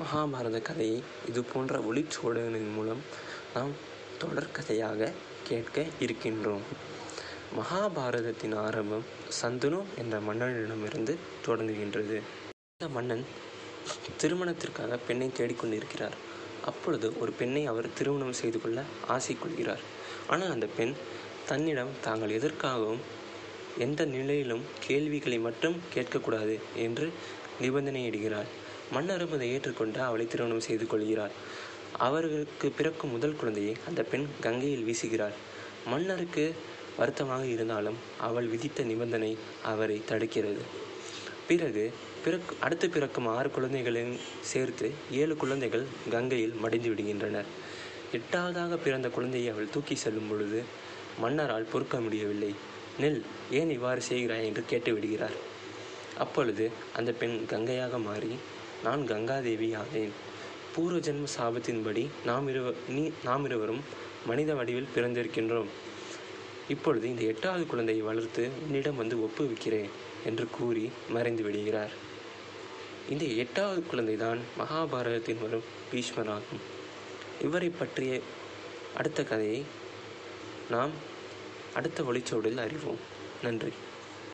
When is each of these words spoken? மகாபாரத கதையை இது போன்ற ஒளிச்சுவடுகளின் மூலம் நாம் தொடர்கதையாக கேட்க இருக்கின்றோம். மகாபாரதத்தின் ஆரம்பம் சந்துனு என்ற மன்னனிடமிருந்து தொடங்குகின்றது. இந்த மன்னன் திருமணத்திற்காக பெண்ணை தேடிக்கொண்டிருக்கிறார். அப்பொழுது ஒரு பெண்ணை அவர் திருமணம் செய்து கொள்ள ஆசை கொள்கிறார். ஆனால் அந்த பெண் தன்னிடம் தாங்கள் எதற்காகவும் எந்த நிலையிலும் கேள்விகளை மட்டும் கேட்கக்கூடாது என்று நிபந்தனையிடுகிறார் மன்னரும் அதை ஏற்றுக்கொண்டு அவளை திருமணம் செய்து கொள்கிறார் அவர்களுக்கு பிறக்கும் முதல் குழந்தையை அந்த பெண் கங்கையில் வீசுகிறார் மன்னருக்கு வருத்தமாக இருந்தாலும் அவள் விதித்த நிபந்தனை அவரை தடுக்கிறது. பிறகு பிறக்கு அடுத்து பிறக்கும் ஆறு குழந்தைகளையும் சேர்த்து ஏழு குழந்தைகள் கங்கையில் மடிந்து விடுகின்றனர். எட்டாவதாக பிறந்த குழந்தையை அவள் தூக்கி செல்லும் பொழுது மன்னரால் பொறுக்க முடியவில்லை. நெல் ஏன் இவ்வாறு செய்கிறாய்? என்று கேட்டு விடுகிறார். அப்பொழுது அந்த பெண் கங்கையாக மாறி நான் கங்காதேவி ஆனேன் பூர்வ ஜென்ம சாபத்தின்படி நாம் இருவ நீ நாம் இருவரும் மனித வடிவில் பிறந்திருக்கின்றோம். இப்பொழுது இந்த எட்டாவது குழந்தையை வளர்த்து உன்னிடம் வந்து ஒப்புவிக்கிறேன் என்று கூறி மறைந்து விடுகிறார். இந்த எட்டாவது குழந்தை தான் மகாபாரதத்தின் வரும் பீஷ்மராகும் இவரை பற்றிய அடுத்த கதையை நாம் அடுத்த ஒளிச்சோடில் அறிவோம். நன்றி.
மகாபாரத 0.00 0.58
கதையை 0.62 0.98
இது 1.28 1.40
போன்ற 1.44 1.78
ஒளிச்சுவடுகளின் 1.78 2.70
மூலம் 2.74 3.00
நாம் 3.54 3.72
தொடர்கதையாக 4.22 5.10
கேட்க 5.48 5.84
இருக்கின்றோம். 6.04 6.64
மகாபாரதத்தின் 7.58 8.54
ஆரம்பம் 8.56 9.04
சந்துனு 9.40 9.80
என்ற 9.98 10.20
மன்னனிடமிருந்து 10.20 11.14
தொடங்குகின்றது. 11.46 12.16
இந்த 12.72 12.88
மன்னன் 12.96 13.24
திருமணத்திற்காக 14.20 14.98
பெண்ணை 15.08 15.28
தேடிக்கொண்டிருக்கிறார். 15.38 16.16
அப்பொழுது 16.64 17.08
ஒரு 17.18 17.32
பெண்ணை 17.32 17.66
அவர் 17.66 17.94
திருமணம் 17.94 18.38
செய்து 18.40 18.60
கொள்ள 18.60 18.80
ஆசை 19.06 19.36
கொள்கிறார். 19.38 19.84
ஆனால் 20.28 20.50
அந்த 20.50 20.66
பெண் 20.76 20.94
தன்னிடம் 21.48 21.94
தாங்கள் 22.00 22.36
எதற்காகவும் 22.38 23.04
எந்த 23.78 24.04
நிலையிலும் 24.04 24.64
கேள்விகளை 24.86 25.38
மட்டும் 25.38 25.78
கேட்கக்கூடாது 25.94 26.56
என்று 26.86 27.06
நிபந்தனையிடுகிறார் 27.60 28.50
மன்னரும் 28.92 29.32
அதை 29.32 29.48
ஏற்றுக்கொண்டு 29.52 30.00
அவளை 30.00 30.26
திருமணம் 30.26 30.60
செய்து 30.60 30.86
கொள்கிறார் 30.86 31.34
அவர்களுக்கு 31.98 32.70
பிறக்கும் 32.70 33.10
முதல் 33.10 33.36
குழந்தையை 33.36 33.74
அந்த 33.88 34.02
பெண் 34.02 34.26
கங்கையில் 34.40 34.84
வீசுகிறார் 34.84 35.36
மன்னருக்கு 35.86 36.44
வருத்தமாக 36.96 37.44
இருந்தாலும் 37.46 37.98
அவள் 38.20 38.46
விதித்த 38.46 38.82
நிபந்தனை 38.82 39.30
அவரை 39.62 39.98
தடுக்கிறது. 40.08 40.62
பிறகு 41.48 41.84
பிறக்கு 42.24 42.56
அடுத்து 42.60 42.90
பிறக்கும் 42.90 43.26
ஆறு 43.26 43.50
குழந்தைகளையும் 43.50 44.16
சேர்த்து 44.40 44.90
ஏழு 45.10 45.36
குழந்தைகள் 45.36 45.84
கங்கையில் 46.10 46.54
மடிந்து 46.54 46.90
விடுகின்றனர். 46.90 47.48
எட்டாவதாக 48.12 48.78
பிறந்த 48.84 49.08
குழந்தையை 49.08 49.52
அவள் 49.52 49.72
தூக்கி 49.72 49.94
செல்லும் 49.94 50.28
பொழுது 50.28 50.60
மன்னரால் 51.18 51.70
பொறுக்க 51.72 52.00
முடியவில்லை. 52.00 52.54
நெல் 52.98 53.22
ஏன் 53.50 53.70
இவ்வாறு 53.70 54.02
செய்கிறாய்? 54.08 54.44
என்று 54.44 54.64
கேட்டு 54.66 54.92
விடுகிறார். 54.92 55.36
அப்பொழுது 56.18 56.70
அந்த 56.96 57.12
பெண் 57.12 57.36
கங்கையாக 57.48 57.98
மாறி 57.98 58.32
நான் 58.84 59.02
கங்காதேவி 59.08 59.68
ஆனேன் 59.76 60.14
பூர்வ 60.74 60.98
ஜென்ம 60.98 61.26
சாபத்தின்படி 61.38 62.06
நாம் 62.24 62.48
இருவ 62.48 62.74
நீ 62.88 63.10
நாம் 63.24 63.44
இருவரும் 63.44 63.80
மனித 64.26 64.54
வடிவில் 64.54 64.92
பிறந்திருக்கின்றோம். 64.96 65.70
இப்பொழுது 66.68 67.08
இந்த 67.08 67.22
எட்டாவது 67.22 67.66
குழந்தையை 67.66 68.04
வளர்த்து 68.04 68.50
உன்னிடம் 68.62 68.96
வந்து 68.96 69.16
ஒப்புவிக்கிறேன் 69.16 69.90
என்று 70.24 70.46
கூறி 70.50 70.90
மறைந்து 71.08 71.42
விடுகிறார். 71.42 71.90
இந்த 73.10 73.24
எட்டாவது 73.24 73.86
குழந்தை 73.86 74.16
தான் 74.16 74.40
மகாபாரதத்தின் 74.58 75.40
வரும் 75.40 75.68
பீஷ்மராகும் 75.92 76.62
இவரை 77.42 77.70
பற்றிய 77.70 78.20
அடுத்த 78.96 79.24
கதையை 79.24 79.62
நாம் 80.70 80.90
அடுத்த 81.74 82.02
ஒளிச்சோடில் 82.02 82.58
அறிவோம். 82.58 83.00
நன்றி. 83.42 83.72